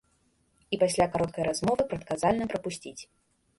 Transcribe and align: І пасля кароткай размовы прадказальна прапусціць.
І 0.75 0.79
пасля 0.83 1.05
кароткай 1.17 1.47
размовы 1.49 1.87
прадказальна 1.93 2.51
прапусціць. 2.55 2.99